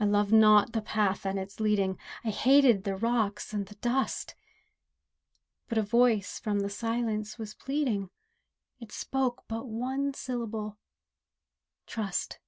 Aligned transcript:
I 0.00 0.06
loved 0.06 0.32
not 0.32 0.72
the 0.72 0.82
path 0.82 1.24
and 1.24 1.38
its 1.38 1.60
leading, 1.60 2.00
I 2.24 2.30
hated 2.30 2.82
the 2.82 2.96
rocks 2.96 3.52
and 3.54 3.64
the 3.66 3.76
dust; 3.76 4.34
But 5.68 5.78
a 5.78 5.82
Voice 5.82 6.40
from 6.40 6.58
the 6.58 6.68
Silence 6.68 7.38
was 7.38 7.54
pleading, 7.54 8.10
It 8.80 8.90
spoke 8.90 9.44
but 9.46 9.68
one 9.68 10.14
syllable—"Trust." 10.14 12.40